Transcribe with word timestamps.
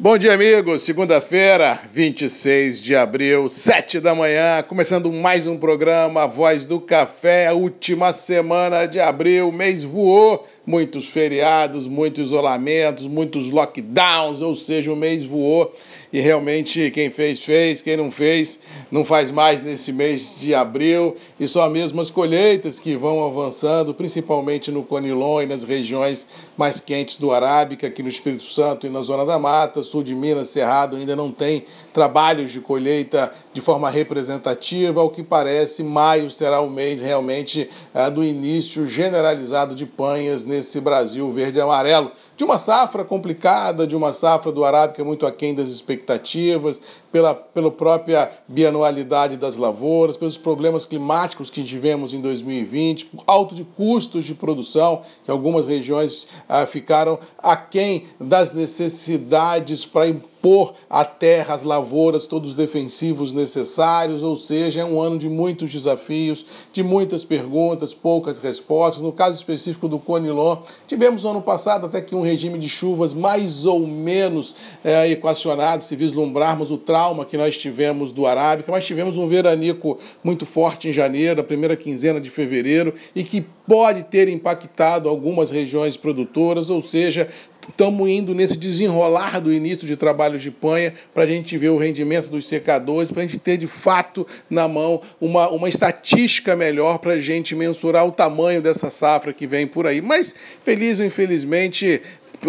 Bom 0.00 0.16
dia, 0.16 0.32
amigos. 0.32 0.82
Segunda-feira, 0.82 1.80
26 1.92 2.80
de 2.80 2.94
abril, 2.94 3.48
7 3.48 3.98
da 3.98 4.14
manhã, 4.14 4.62
começando 4.62 5.10
mais 5.10 5.44
um 5.48 5.56
programa 5.56 6.24
Voz 6.24 6.64
do 6.64 6.80
Café, 6.80 7.52
última 7.52 8.12
semana 8.12 8.86
de 8.86 9.00
abril, 9.00 9.50
mês 9.50 9.82
voou, 9.82 10.46
muitos 10.68 11.06
feriados, 11.06 11.86
muitos 11.86 12.28
isolamentos, 12.28 13.06
muitos 13.06 13.48
lockdowns, 13.48 14.42
ou 14.42 14.54
seja, 14.54 14.92
o 14.92 14.96
mês 14.96 15.24
voou 15.24 15.74
e 16.12 16.20
realmente 16.20 16.90
quem 16.90 17.10
fez, 17.10 17.40
fez, 17.40 17.80
quem 17.80 17.96
não 17.96 18.10
fez, 18.10 18.60
não 18.90 19.02
faz 19.04 19.30
mais 19.30 19.62
nesse 19.62 19.92
mês 19.92 20.36
de 20.38 20.54
abril. 20.54 21.16
E 21.40 21.48
só 21.48 21.68
mesmo 21.70 22.00
as 22.02 22.10
colheitas 22.10 22.78
que 22.78 22.96
vão 22.96 23.24
avançando, 23.26 23.94
principalmente 23.94 24.70
no 24.70 24.82
Conilon 24.82 25.42
e 25.42 25.46
nas 25.46 25.64
regiões 25.64 26.26
mais 26.56 26.80
quentes 26.80 27.16
do 27.16 27.32
Arábica, 27.32 27.86
aqui 27.86 28.02
no 28.02 28.08
Espírito 28.08 28.44
Santo 28.44 28.86
e 28.86 28.90
na 28.90 29.00
Zona 29.00 29.24
da 29.24 29.38
Mata, 29.38 29.82
sul 29.82 30.02
de 30.02 30.14
Minas, 30.14 30.48
Cerrado, 30.48 30.96
ainda 30.96 31.16
não 31.16 31.30
tem 31.30 31.64
trabalhos 31.94 32.52
de 32.52 32.60
colheita 32.60 33.32
de 33.58 33.60
forma 33.60 33.90
representativa. 33.90 35.00
Ao 35.00 35.10
que 35.10 35.22
parece, 35.22 35.82
maio 35.82 36.30
será 36.30 36.60
o 36.60 36.70
mês 36.70 37.00
realmente 37.00 37.68
é, 37.92 38.08
do 38.08 38.22
início 38.22 38.86
generalizado 38.86 39.74
de 39.74 39.84
panhas 39.84 40.44
nesse 40.44 40.80
Brasil 40.80 41.30
verde 41.32 41.58
e 41.58 41.60
amarelo 41.60 42.12
de 42.38 42.44
uma 42.44 42.56
safra 42.56 43.04
complicada, 43.04 43.84
de 43.84 43.96
uma 43.96 44.12
safra 44.12 44.52
do 44.52 44.64
Arábica 44.64 45.02
muito 45.02 45.26
aquém 45.26 45.56
das 45.56 45.70
expectativas, 45.70 46.80
pela, 47.10 47.34
pela 47.34 47.68
própria 47.68 48.30
bianualidade 48.46 49.36
das 49.36 49.56
lavouras, 49.56 50.16
pelos 50.16 50.38
problemas 50.38 50.86
climáticos 50.86 51.50
que 51.50 51.64
tivemos 51.64 52.14
em 52.14 52.20
2020, 52.20 53.06
por 53.06 53.24
alto 53.26 53.56
de 53.56 53.64
custos 53.64 54.24
de 54.24 54.34
produção, 54.34 55.02
que 55.24 55.30
algumas 55.30 55.66
regiões 55.66 56.28
ah, 56.48 56.64
ficaram 56.64 57.18
aquém 57.38 58.04
das 58.20 58.52
necessidades 58.52 59.84
para 59.84 60.06
impor 60.06 60.74
à 60.88 61.04
terra 61.04 61.54
as 61.54 61.64
lavouras, 61.64 62.26
todos 62.26 62.50
os 62.50 62.54
defensivos 62.54 63.32
necessários, 63.32 64.22
ou 64.22 64.36
seja, 64.36 64.80
é 64.80 64.84
um 64.84 65.00
ano 65.00 65.18
de 65.18 65.28
muitos 65.28 65.72
desafios, 65.72 66.44
de 66.72 66.82
muitas 66.82 67.24
perguntas, 67.24 67.92
poucas 67.92 68.38
respostas. 68.38 69.02
No 69.02 69.12
caso 69.12 69.34
específico 69.34 69.88
do 69.88 69.98
Conilon, 69.98 70.58
tivemos 70.86 71.24
no 71.24 71.30
ano 71.30 71.42
passado 71.42 71.86
até 71.86 72.00
que 72.00 72.14
um 72.14 72.20
regime 72.28 72.58
de 72.58 72.68
chuvas 72.68 73.14
mais 73.14 73.66
ou 73.66 73.86
menos 73.86 74.54
é, 74.84 75.10
equacionado, 75.10 75.82
se 75.82 75.96
vislumbrarmos 75.96 76.70
o 76.70 76.78
trauma 76.78 77.24
que 77.24 77.36
nós 77.36 77.56
tivemos 77.56 78.12
do 78.12 78.26
Arábica, 78.26 78.70
mas 78.70 78.86
tivemos 78.86 79.16
um 79.16 79.28
veranico 79.28 79.98
muito 80.22 80.44
forte 80.44 80.88
em 80.88 80.92
janeiro, 80.92 81.40
a 81.40 81.44
primeira 81.44 81.76
quinzena 81.76 82.20
de 82.20 82.30
fevereiro, 82.30 82.94
e 83.14 83.22
que 83.22 83.44
pode 83.66 84.02
ter 84.04 84.28
impactado 84.28 85.08
algumas 85.08 85.50
regiões 85.50 85.96
produtoras, 85.96 86.70
ou 86.70 86.80
seja, 86.80 87.28
estamos 87.68 88.08
indo 88.08 88.34
nesse 88.34 88.56
desenrolar 88.56 89.40
do 89.40 89.52
início 89.52 89.86
de 89.86 89.96
trabalhos 89.96 90.42
de 90.42 90.50
panha 90.50 90.92
para 91.14 91.24
a 91.24 91.26
gente 91.26 91.56
ver 91.56 91.68
o 91.68 91.78
rendimento 91.78 92.28
dos 92.28 92.46
secadores, 92.46 93.12
para 93.12 93.22
a 93.22 93.26
gente 93.26 93.38
ter 93.38 93.56
de 93.56 93.66
fato 93.66 94.26
na 94.48 94.66
mão 94.66 95.00
uma, 95.20 95.48
uma 95.48 95.68
estatística 95.68 96.56
melhor 96.56 96.98
para 96.98 97.12
a 97.12 97.20
gente 97.20 97.54
mensurar 97.54 98.06
o 98.06 98.12
tamanho 98.12 98.62
dessa 98.62 98.90
safra 98.90 99.32
que 99.32 99.46
vem 99.46 99.66
por 99.66 99.86
aí. 99.86 100.00
Mas, 100.00 100.34
feliz 100.64 100.98
ou 100.98 101.06
infelizmente, 101.06 102.02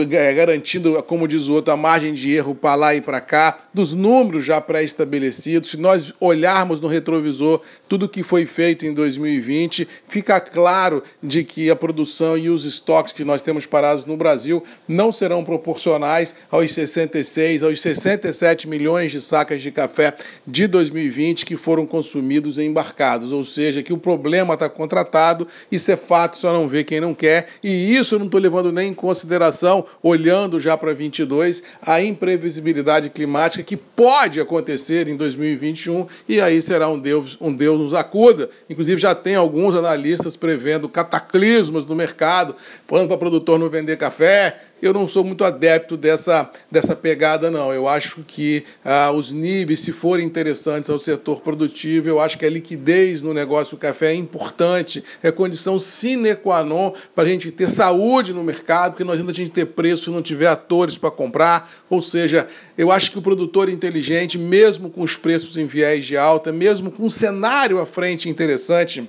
garantindo, 0.05 1.01
como 1.03 1.27
diz 1.27 1.47
o 1.47 1.53
outro, 1.53 1.73
a 1.73 1.77
margem 1.77 2.13
de 2.13 2.31
erro 2.33 2.53
para 2.53 2.75
lá 2.75 2.95
e 2.95 3.01
para 3.01 3.19
cá, 3.19 3.57
dos 3.73 3.93
números 3.93 4.45
já 4.45 4.61
pré-estabelecidos. 4.61 5.71
Se 5.71 5.77
nós 5.77 6.13
olharmos 6.19 6.79
no 6.79 6.87
retrovisor 6.87 7.61
tudo 7.87 8.07
que 8.07 8.23
foi 8.23 8.45
feito 8.45 8.85
em 8.85 8.93
2020, 8.93 9.87
fica 10.07 10.39
claro 10.39 11.03
de 11.21 11.43
que 11.43 11.69
a 11.69 11.75
produção 11.75 12.37
e 12.37 12.49
os 12.49 12.65
estoques 12.65 13.13
que 13.13 13.23
nós 13.23 13.41
temos 13.41 13.65
parados 13.65 14.05
no 14.05 14.15
Brasil 14.15 14.63
não 14.87 15.11
serão 15.11 15.43
proporcionais 15.43 16.35
aos 16.51 16.71
66, 16.71 17.63
aos 17.63 17.81
67 17.81 18.67
milhões 18.67 19.11
de 19.11 19.21
sacas 19.21 19.61
de 19.61 19.71
café 19.71 20.13
de 20.45 20.67
2020 20.67 21.45
que 21.45 21.57
foram 21.57 21.85
consumidos 21.85 22.57
e 22.57 22.63
embarcados. 22.63 23.31
Ou 23.31 23.43
seja, 23.43 23.81
que 23.81 23.93
o 23.93 23.97
problema 23.97 24.53
está 24.53 24.69
contratado, 24.69 25.47
isso 25.71 25.91
é 25.91 25.97
fato, 25.97 26.37
só 26.37 26.53
não 26.53 26.67
vê 26.67 26.83
quem 26.83 26.99
não 26.99 27.14
quer, 27.14 27.47
e 27.64 27.95
isso 27.95 28.15
eu 28.15 28.19
não 28.19 28.25
estou 28.25 28.39
levando 28.39 28.71
nem 28.71 28.89
em 28.89 28.93
consideração 28.93 29.78
olhando 30.01 30.59
já 30.59 30.77
para 30.77 30.93
22, 30.93 31.63
a 31.81 32.01
imprevisibilidade 32.01 33.09
climática 33.09 33.63
que 33.63 33.77
pode 33.77 34.39
acontecer 34.39 35.07
em 35.07 35.15
2021 35.15 36.07
e 36.27 36.39
aí 36.41 36.61
será 36.61 36.89
um 36.89 36.99
Deus, 36.99 37.37
um 37.39 37.53
Deus 37.53 37.79
nos 37.79 37.93
acuda. 37.93 38.49
Inclusive 38.69 39.01
já 39.01 39.13
tem 39.15 39.35
alguns 39.35 39.75
analistas 39.75 40.35
prevendo 40.35 40.89
cataclismos 40.89 41.85
no 41.85 41.95
mercado, 41.95 42.55
falando 42.87 43.07
para 43.07 43.15
o 43.15 43.19
produtor 43.19 43.59
não 43.59 43.69
vender 43.69 43.97
café, 43.97 44.57
eu 44.81 44.93
não 44.93 45.07
sou 45.07 45.23
muito 45.23 45.43
adepto 45.43 45.97
dessa, 45.97 46.49
dessa 46.71 46.95
pegada, 46.95 47.51
não. 47.51 47.73
Eu 47.73 47.87
acho 47.87 48.23
que 48.25 48.63
ah, 48.83 49.11
os 49.11 49.31
níveis, 49.31 49.81
se 49.81 49.91
forem 49.91 50.25
interessantes 50.25 50.89
ao 50.89 50.97
setor 50.97 51.41
produtivo, 51.41 52.07
eu 52.07 52.19
acho 52.19 52.37
que 52.37 52.45
a 52.45 52.49
liquidez 52.49 53.21
no 53.21 53.33
negócio 53.33 53.75
do 53.75 53.79
café 53.79 54.11
é 54.11 54.15
importante, 54.15 55.03
é 55.21 55.31
condição 55.31 55.77
sine 55.77 56.35
qua 56.35 56.63
non 56.63 56.93
para 57.13 57.25
a 57.25 57.27
gente 57.27 57.51
ter 57.51 57.69
saúde 57.69 58.33
no 58.33 58.43
mercado, 58.43 58.91
porque 58.91 59.03
não 59.03 59.13
adianta 59.13 59.31
a 59.31 59.35
gente 59.35 59.51
ter 59.51 59.65
preço 59.69 60.11
não 60.11 60.21
tiver 60.21 60.47
atores 60.47 60.97
para 60.97 61.09
comprar. 61.09 61.71
Ou 61.89 62.02
seja, 62.02 62.47
eu 62.77 62.91
acho 62.91 63.11
que 63.11 63.17
o 63.17 63.21
produtor 63.21 63.69
inteligente, 63.69 64.37
mesmo 64.37 64.89
com 64.89 65.02
os 65.02 65.15
preços 65.15 65.55
em 65.55 65.65
viés 65.65 66.05
de 66.05 66.17
alta, 66.17 66.52
mesmo 66.52 66.91
com 66.91 67.05
um 67.05 67.09
cenário 67.09 67.79
à 67.79 67.85
frente 67.85 68.27
interessante, 68.27 69.08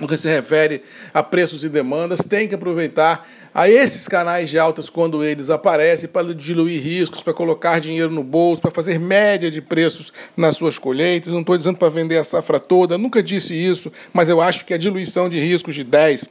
no 0.00 0.06
que 0.06 0.16
se 0.16 0.28
refere 0.28 0.82
a 1.12 1.22
preços 1.22 1.64
e 1.64 1.68
demandas, 1.68 2.20
tem 2.20 2.46
que 2.46 2.54
aproveitar 2.54 3.26
a 3.54 3.70
esses 3.70 4.06
canais 4.06 4.50
de 4.50 4.58
altas 4.58 4.90
quando 4.90 5.24
eles 5.24 5.48
aparecem 5.48 6.06
para 6.06 6.34
diluir 6.34 6.82
riscos, 6.82 7.22
para 7.22 7.32
colocar 7.32 7.80
dinheiro 7.80 8.10
no 8.10 8.22
bolso, 8.22 8.60
para 8.60 8.70
fazer 8.70 9.00
média 9.00 9.50
de 9.50 9.62
preços 9.62 10.12
nas 10.36 10.58
suas 10.58 10.78
colheitas. 10.78 11.32
Não 11.32 11.40
estou 11.40 11.56
dizendo 11.56 11.78
para 11.78 11.88
vender 11.88 12.18
a 12.18 12.24
safra 12.24 12.60
toda, 12.60 12.98
nunca 12.98 13.22
disse 13.22 13.54
isso, 13.54 13.90
mas 14.12 14.28
eu 14.28 14.42
acho 14.42 14.66
que 14.66 14.74
a 14.74 14.78
diluição 14.78 15.30
de 15.30 15.38
riscos 15.40 15.74
de 15.74 15.84
10, 15.84 16.28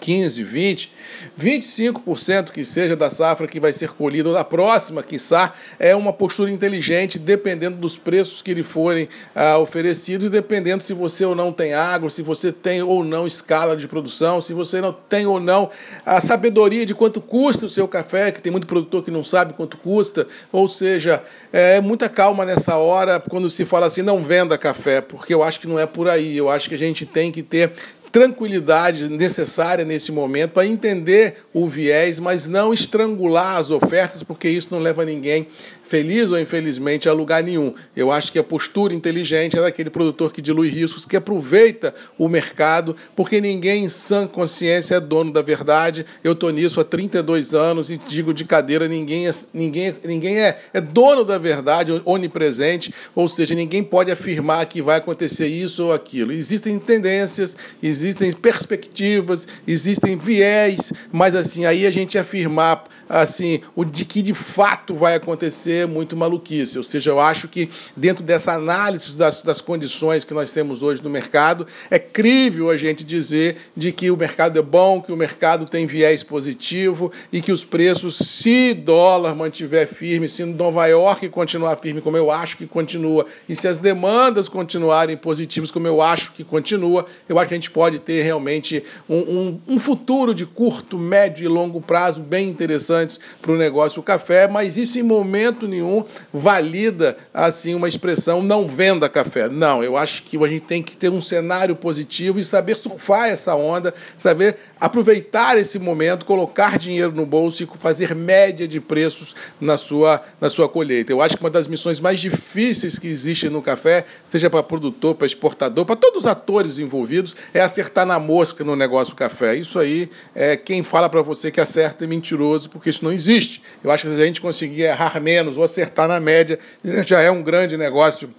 15, 0.00 0.42
20, 0.42 0.92
25% 1.40 2.50
que 2.50 2.64
seja 2.64 2.96
da 2.96 3.10
safra 3.10 3.46
que 3.46 3.60
vai 3.60 3.72
ser 3.72 3.90
colhida, 3.90 4.28
ou 4.28 4.34
da 4.34 4.44
próxima, 4.44 5.02
quiçá, 5.02 5.54
é 5.78 5.94
uma 5.94 6.12
postura 6.12 6.50
inteligente, 6.50 7.18
dependendo 7.18 7.76
dos 7.76 7.96
preços 7.96 8.42
que 8.42 8.54
lhe 8.54 8.62
forem 8.62 9.08
ah, 9.34 9.58
oferecidos, 9.58 10.30
dependendo 10.30 10.82
se 10.82 10.92
você 10.92 11.24
ou 11.24 11.34
não 11.34 11.52
tem 11.52 11.74
água, 11.74 12.10
se 12.10 12.22
você 12.22 12.52
tem 12.52 12.82
ou 12.82 13.04
não 13.04 13.26
escala 13.26 13.76
de 13.76 13.86
produção, 13.86 14.40
se 14.40 14.52
você 14.52 14.80
não 14.80 14.92
tem 14.92 15.26
ou 15.26 15.40
não 15.40 15.70
a 16.04 16.20
sabedoria 16.20 16.84
de 16.84 16.94
quanto 16.94 17.20
custa 17.20 17.66
o 17.66 17.68
seu 17.68 17.86
café, 17.86 18.32
que 18.32 18.42
tem 18.42 18.52
muito 18.52 18.66
produtor 18.66 19.04
que 19.04 19.10
não 19.10 19.24
sabe 19.24 19.52
quanto 19.52 19.76
custa, 19.76 20.26
ou 20.52 20.68
seja, 20.68 21.22
é 21.52 21.80
muita 21.80 22.08
calma 22.08 22.44
nessa 22.44 22.76
hora 22.76 23.20
quando 23.20 23.48
se 23.48 23.64
fala 23.64 23.86
assim, 23.86 24.02
não 24.02 24.22
venda 24.22 24.58
café, 24.58 25.00
porque 25.00 25.32
eu 25.32 25.42
acho 25.42 25.60
que 25.60 25.66
não 25.66 25.78
é 25.78 25.86
por 25.86 26.08
aí, 26.08 26.36
eu 26.36 26.50
acho 26.50 26.68
que 26.68 26.74
a 26.74 26.78
gente 26.78 27.06
tem 27.06 27.30
que 27.32 27.42
ter 27.42 27.72
tranquilidade 28.10 29.08
necessária 29.08 29.84
nesse 29.84 30.10
momento 30.10 30.52
para 30.52 30.66
entender 30.66 31.44
o 31.52 31.68
viés, 31.68 32.18
mas 32.18 32.46
não 32.46 32.72
estrangular 32.72 33.56
as 33.56 33.70
ofertas, 33.70 34.22
porque 34.22 34.48
isso 34.48 34.68
não 34.70 34.80
leva 34.80 35.04
ninguém 35.04 35.46
feliz 35.88 36.30
ou 36.30 36.38
infelizmente, 36.38 37.08
a 37.08 37.12
lugar 37.12 37.42
nenhum. 37.42 37.74
Eu 37.96 38.12
acho 38.12 38.30
que 38.30 38.38
a 38.38 38.44
postura 38.44 38.94
inteligente 38.94 39.58
é 39.58 39.60
daquele 39.60 39.90
produtor 39.90 40.32
que 40.32 40.42
dilui 40.42 40.68
riscos, 40.68 41.04
que 41.04 41.16
aproveita 41.16 41.94
o 42.18 42.28
mercado, 42.28 42.94
porque 43.16 43.40
ninguém 43.40 43.84
em 43.84 43.88
sã 43.88 44.26
consciência 44.26 44.96
é 44.96 45.00
dono 45.00 45.32
da 45.32 45.40
verdade. 45.40 46.04
Eu 46.22 46.32
estou 46.32 46.50
nisso 46.50 46.80
há 46.80 46.84
32 46.84 47.54
anos 47.54 47.90
e 47.90 47.96
digo 47.96 48.34
de 48.34 48.44
cadeira, 48.44 48.86
ninguém 48.86 49.26
é, 49.26 49.30
ninguém, 49.54 49.94
ninguém 50.04 50.38
é, 50.38 50.58
é 50.72 50.80
dono 50.80 51.24
da 51.24 51.38
verdade, 51.38 52.00
onipresente, 52.04 52.92
ou 53.14 53.26
seja, 53.26 53.54
ninguém 53.54 53.82
pode 53.82 54.10
afirmar 54.10 54.66
que 54.66 54.82
vai 54.82 54.98
acontecer 54.98 55.46
isso 55.46 55.86
ou 55.86 55.92
aquilo. 55.92 56.32
Existem 56.32 56.78
tendências, 56.78 57.56
existem 57.82 58.30
perspectivas, 58.32 59.48
existem 59.66 60.16
viés, 60.16 60.92
mas 61.10 61.34
assim, 61.34 61.64
aí 61.64 61.86
a 61.86 61.90
gente 61.90 62.18
afirmar 62.18 62.84
assim, 63.08 63.60
o 63.74 63.84
de 63.84 64.04
que 64.04 64.20
de 64.20 64.34
fato 64.34 64.94
vai 64.94 65.14
acontecer 65.14 65.77
muito 65.86 66.16
maluquice. 66.16 66.78
Ou 66.78 66.84
seja, 66.84 67.10
eu 67.10 67.20
acho 67.20 67.48
que 67.48 67.68
dentro 67.96 68.24
dessa 68.24 68.52
análise 68.52 69.16
das, 69.16 69.42
das 69.42 69.60
condições 69.60 70.24
que 70.24 70.32
nós 70.32 70.52
temos 70.52 70.82
hoje 70.82 71.02
no 71.02 71.10
mercado, 71.10 71.66
é 71.90 71.98
crível 71.98 72.70
a 72.70 72.76
gente 72.76 73.04
dizer 73.04 73.56
de 73.76 73.92
que 73.92 74.10
o 74.10 74.16
mercado 74.16 74.58
é 74.58 74.62
bom, 74.62 75.02
que 75.02 75.12
o 75.12 75.16
mercado 75.16 75.66
tem 75.66 75.86
viés 75.86 76.22
positivo 76.22 77.12
e 77.32 77.40
que 77.40 77.52
os 77.52 77.64
preços, 77.64 78.16
se 78.16 78.74
dólar 78.74 79.34
mantiver 79.34 79.86
firme, 79.86 80.28
se 80.28 80.44
Nova 80.44 80.86
York 80.86 81.28
continuar 81.28 81.76
firme, 81.76 82.00
como 82.00 82.16
eu 82.16 82.30
acho 82.30 82.56
que 82.56 82.66
continua, 82.66 83.26
e 83.48 83.54
se 83.54 83.68
as 83.68 83.78
demandas 83.78 84.48
continuarem 84.48 85.16
positivas, 85.16 85.70
como 85.70 85.86
eu 85.86 86.00
acho 86.00 86.32
que 86.32 86.44
continua, 86.44 87.06
eu 87.28 87.38
acho 87.38 87.48
que 87.48 87.54
a 87.54 87.56
gente 87.56 87.70
pode 87.70 87.98
ter 87.98 88.22
realmente 88.22 88.82
um, 89.08 89.16
um, 89.16 89.60
um 89.68 89.78
futuro 89.78 90.34
de 90.34 90.46
curto, 90.46 90.98
médio 90.98 91.44
e 91.44 91.48
longo 91.48 91.80
prazo 91.80 92.20
bem 92.20 92.48
interessante 92.48 92.68
interessantes 92.78 93.18
para 93.40 93.52
o 93.52 93.56
negócio 93.56 94.02
café, 94.02 94.46
mas 94.48 94.76
isso 94.76 94.98
em 94.98 95.02
momento 95.02 95.66
nenhum 95.68 96.04
valida 96.32 97.16
assim 97.32 97.74
uma 97.74 97.88
expressão 97.88 98.42
não 98.42 98.66
venda 98.66 99.08
café. 99.08 99.48
Não, 99.48 99.84
eu 99.84 99.96
acho 99.96 100.22
que 100.22 100.36
a 100.42 100.48
gente 100.48 100.64
tem 100.64 100.82
que 100.82 100.96
ter 100.96 101.10
um 101.10 101.20
cenário 101.20 101.76
positivo 101.76 102.38
e 102.38 102.44
saber 102.44 102.76
surfar 102.76 103.28
essa 103.28 103.54
onda, 103.54 103.94
saber 104.16 104.56
aproveitar 104.80 105.58
esse 105.58 105.78
momento, 105.78 106.24
colocar 106.24 106.78
dinheiro 106.78 107.12
no 107.12 107.26
bolso 107.26 107.62
e 107.62 107.68
fazer 107.78 108.14
média 108.14 108.66
de 108.66 108.80
preços 108.80 109.34
na 109.60 109.76
sua, 109.76 110.22
na 110.40 110.48
sua 110.48 110.68
colheita. 110.68 111.12
Eu 111.12 111.20
acho 111.20 111.36
que 111.36 111.42
uma 111.42 111.50
das 111.50 111.68
missões 111.68 112.00
mais 112.00 112.20
difíceis 112.20 112.98
que 112.98 113.08
existe 113.08 113.48
no 113.48 113.60
café, 113.60 114.04
seja 114.30 114.48
para 114.48 114.62
produtor, 114.62 115.14
para 115.14 115.26
exportador, 115.26 115.84
para 115.84 115.96
todos 115.96 116.22
os 116.22 116.26
atores 116.26 116.78
envolvidos, 116.78 117.34
é 117.52 117.60
acertar 117.60 118.06
na 118.06 118.18
mosca 118.18 118.64
no 118.64 118.76
negócio 118.76 119.14
café. 119.14 119.54
Isso 119.54 119.78
aí, 119.78 120.10
é 120.34 120.56
quem 120.56 120.82
fala 120.82 121.08
para 121.08 121.22
você 121.22 121.50
que 121.50 121.60
acerta 121.60 122.04
é 122.04 122.06
mentiroso, 122.06 122.70
porque 122.70 122.90
isso 122.90 123.04
não 123.04 123.12
existe. 123.12 123.62
Eu 123.82 123.90
acho 123.90 124.06
que 124.06 124.14
se 124.14 124.22
a 124.22 124.26
gente 124.26 124.40
conseguir 124.40 124.82
errar 124.82 125.20
menos 125.20 125.56
ou 125.58 125.64
acertar 125.64 126.08
na 126.08 126.20
média, 126.20 126.58
já 127.04 127.20
é 127.20 127.30
um 127.30 127.42
grande 127.42 127.76
negócio 127.76 128.32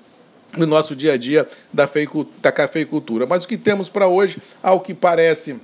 no 0.58 0.66
nosso 0.66 0.96
dia 0.96 1.14
a 1.14 1.18
dia 1.18 1.48
da, 1.72 1.88
da 2.42 2.52
cafeicultura. 2.52 3.26
Mas 3.26 3.44
o 3.44 3.48
que 3.48 3.58
temos 3.58 3.90
para 3.90 4.08
hoje, 4.08 4.42
ao 4.64 4.80
que 4.80 4.94
parece 4.94 5.60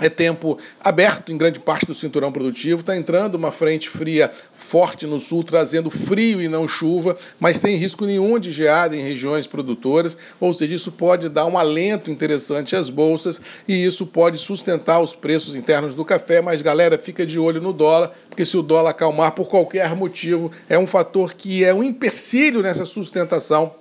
é 0.00 0.08
tempo 0.08 0.58
aberto 0.80 1.32
em 1.32 1.36
grande 1.36 1.60
parte 1.60 1.86
do 1.86 1.94
cinturão 1.94 2.32
produtivo. 2.32 2.80
Está 2.80 2.96
entrando 2.96 3.36
uma 3.36 3.52
frente 3.52 3.88
fria 3.88 4.30
forte 4.54 5.06
no 5.06 5.20
sul, 5.20 5.44
trazendo 5.44 5.90
frio 5.90 6.42
e 6.42 6.48
não 6.48 6.66
chuva, 6.66 7.16
mas 7.38 7.58
sem 7.58 7.76
risco 7.76 8.04
nenhum 8.04 8.38
de 8.38 8.52
geada 8.52 8.96
em 8.96 9.00
regiões 9.00 9.46
produtoras. 9.46 10.16
Ou 10.40 10.52
seja, 10.52 10.74
isso 10.74 10.90
pode 10.92 11.28
dar 11.28 11.46
um 11.46 11.56
alento 11.56 12.10
interessante 12.10 12.74
às 12.74 12.90
bolsas 12.90 13.40
e 13.68 13.84
isso 13.84 14.06
pode 14.06 14.38
sustentar 14.38 15.00
os 15.00 15.14
preços 15.14 15.54
internos 15.54 15.94
do 15.94 16.04
café. 16.04 16.40
Mas, 16.40 16.62
galera, 16.62 16.98
fica 16.98 17.24
de 17.24 17.38
olho 17.38 17.60
no 17.60 17.72
dólar, 17.72 18.12
porque 18.28 18.44
se 18.44 18.56
o 18.56 18.62
dólar 18.62 18.90
acalmar 18.90 19.32
por 19.32 19.48
qualquer 19.48 19.94
motivo, 19.94 20.50
é 20.68 20.78
um 20.78 20.86
fator 20.86 21.34
que 21.34 21.64
é 21.64 21.72
um 21.72 21.82
empecilho 21.82 22.62
nessa 22.62 22.84
sustentação 22.84 23.74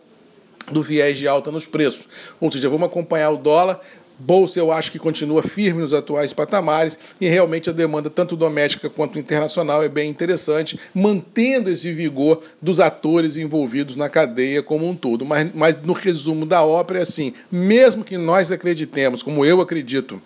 do 0.71 0.81
viés 0.81 1.17
de 1.17 1.27
alta 1.27 1.51
nos 1.51 1.67
preços. 1.67 2.07
Ou 2.39 2.51
seja, 2.51 2.69
vamos 2.69 2.87
acompanhar 2.87 3.31
o 3.31 3.37
dólar 3.37 3.81
Bolsa 4.23 4.57
eu 4.57 4.71
acho 4.71 4.89
que 4.89 4.97
continua 4.97 5.43
firme 5.43 5.81
nos 5.81 5.93
atuais 5.93 6.31
patamares 6.31 6.97
e 7.19 7.27
realmente 7.27 7.69
a 7.69 7.73
demanda, 7.73 8.09
tanto 8.09 8.37
doméstica 8.37 8.89
quanto 8.89 9.19
internacional, 9.19 9.83
é 9.83 9.89
bem 9.89 10.09
interessante, 10.09 10.79
mantendo 10.93 11.69
esse 11.69 11.91
vigor 11.91 12.41
dos 12.61 12.79
atores 12.79 13.35
envolvidos 13.35 13.97
na 13.97 14.07
cadeia 14.07 14.63
como 14.63 14.87
um 14.87 14.95
todo. 14.95 15.25
Mas, 15.25 15.51
mas 15.53 15.81
no 15.81 15.91
resumo 15.91 16.45
da 16.45 16.63
ópera 16.63 16.99
é 16.99 17.01
assim: 17.01 17.33
mesmo 17.51 18.01
que 18.01 18.17
nós 18.17 18.49
acreditemos, 18.49 19.21
como 19.21 19.43
eu 19.43 19.59
acredito, 19.59 20.21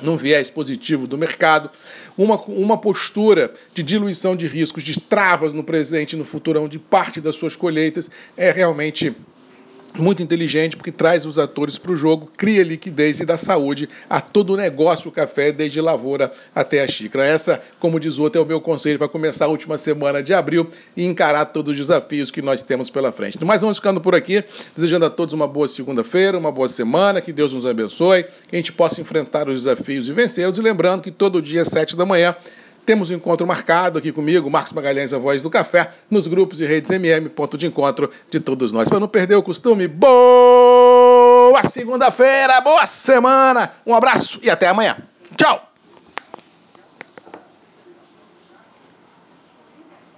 num 0.00 0.16
viés 0.16 0.48
positivo 0.48 1.06
do 1.06 1.18
mercado, 1.18 1.70
uma, 2.16 2.40
uma 2.44 2.78
postura 2.78 3.52
de 3.74 3.82
diluição 3.82 4.34
de 4.34 4.46
riscos, 4.46 4.82
de 4.82 4.98
travas 4.98 5.52
no 5.52 5.62
presente 5.62 6.14
e 6.14 6.18
no 6.18 6.24
futurão 6.24 6.68
de 6.68 6.78
parte 6.78 7.20
das 7.20 7.34
suas 7.34 7.54
colheitas 7.54 8.10
é 8.36 8.50
realmente 8.50 9.14
muito 9.98 10.22
inteligente, 10.22 10.76
porque 10.76 10.92
traz 10.92 11.26
os 11.26 11.38
atores 11.38 11.78
para 11.78 11.92
o 11.92 11.96
jogo, 11.96 12.30
cria 12.36 12.62
liquidez 12.62 13.20
e 13.20 13.24
dá 13.24 13.36
saúde 13.36 13.88
a 14.08 14.20
todo 14.20 14.54
o 14.54 14.56
negócio 14.56 15.10
café, 15.10 15.52
desde 15.52 15.80
lavoura 15.80 16.30
até 16.54 16.82
a 16.82 16.88
xícara. 16.88 17.24
Essa, 17.26 17.60
como 17.78 17.98
diz 17.98 18.18
o 18.18 18.22
outro, 18.22 18.40
é 18.40 18.44
o 18.44 18.46
meu 18.46 18.60
conselho 18.60 18.98
para 18.98 19.08
começar 19.08 19.46
a 19.46 19.48
última 19.48 19.76
semana 19.76 20.22
de 20.22 20.32
abril 20.32 20.68
e 20.96 21.04
encarar 21.04 21.46
todos 21.46 21.72
os 21.72 21.76
desafios 21.76 22.30
que 22.30 22.42
nós 22.42 22.62
temos 22.62 22.90
pela 22.90 23.10
frente. 23.10 23.38
Mas 23.44 23.62
vamos 23.62 23.78
ficando 23.78 24.00
por 24.00 24.14
aqui, 24.14 24.44
desejando 24.76 25.06
a 25.06 25.10
todos 25.10 25.34
uma 25.34 25.48
boa 25.48 25.66
segunda-feira, 25.66 26.38
uma 26.38 26.52
boa 26.52 26.68
semana, 26.68 27.20
que 27.20 27.32
Deus 27.32 27.52
nos 27.52 27.66
abençoe, 27.66 28.24
que 28.24 28.54
a 28.54 28.56
gente 28.56 28.72
possa 28.72 29.00
enfrentar 29.00 29.48
os 29.48 29.64
desafios 29.64 30.08
e 30.08 30.12
vencê-los. 30.12 30.58
E 30.58 30.62
lembrando 30.62 31.02
que 31.02 31.10
todo 31.10 31.42
dia, 31.42 31.62
às 31.62 31.68
sete 31.68 31.96
da 31.96 32.06
manhã, 32.06 32.34
temos 32.90 33.08
um 33.08 33.14
encontro 33.14 33.46
marcado 33.46 34.00
aqui 34.00 34.10
comigo, 34.10 34.50
Marcos 34.50 34.72
Magalhães, 34.72 35.14
a 35.14 35.18
voz 35.18 35.44
do 35.44 35.48
café, 35.48 35.92
nos 36.10 36.26
grupos 36.26 36.60
e 36.60 36.66
redes 36.66 36.90
MM, 36.90 37.28
ponto 37.28 37.56
de 37.56 37.64
encontro 37.64 38.10
de 38.28 38.40
todos 38.40 38.72
nós. 38.72 38.88
Para 38.88 38.98
não 38.98 39.06
perder 39.06 39.36
o 39.36 39.44
costume, 39.44 39.86
boa 39.86 41.62
segunda-feira, 41.68 42.60
boa 42.60 42.88
semana, 42.88 43.70
um 43.86 43.94
abraço 43.94 44.40
e 44.42 44.50
até 44.50 44.66
amanhã. 44.66 44.96
Tchau! 45.36 45.69